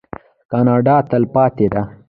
[0.51, 1.83] کاناډا تلپاتې ده.